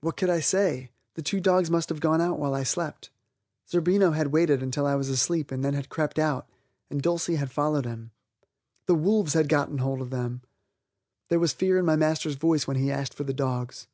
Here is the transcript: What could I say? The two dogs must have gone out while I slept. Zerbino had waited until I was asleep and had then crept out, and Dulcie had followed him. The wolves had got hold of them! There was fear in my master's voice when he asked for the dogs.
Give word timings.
What 0.00 0.16
could 0.16 0.28
I 0.28 0.40
say? 0.40 0.90
The 1.14 1.22
two 1.22 1.38
dogs 1.38 1.70
must 1.70 1.88
have 1.88 2.00
gone 2.00 2.20
out 2.20 2.36
while 2.36 2.52
I 2.52 2.64
slept. 2.64 3.10
Zerbino 3.70 4.10
had 4.10 4.32
waited 4.32 4.60
until 4.60 4.86
I 4.86 4.96
was 4.96 5.08
asleep 5.08 5.52
and 5.52 5.64
had 5.64 5.72
then 5.74 5.82
crept 5.84 6.18
out, 6.18 6.48
and 6.90 7.00
Dulcie 7.00 7.36
had 7.36 7.52
followed 7.52 7.86
him. 7.86 8.10
The 8.86 8.96
wolves 8.96 9.34
had 9.34 9.48
got 9.48 9.70
hold 9.78 10.00
of 10.00 10.10
them! 10.10 10.42
There 11.28 11.38
was 11.38 11.52
fear 11.52 11.78
in 11.78 11.84
my 11.86 11.94
master's 11.94 12.34
voice 12.34 12.66
when 12.66 12.76
he 12.76 12.90
asked 12.90 13.14
for 13.14 13.22
the 13.22 13.32
dogs. 13.32 13.86